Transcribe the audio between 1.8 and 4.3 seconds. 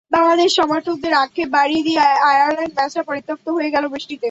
দিয়ে আয়ারল্যান্ড ম্যাচটা পরিত্যক্ত হয়ে গেল বৃষ্টিতে।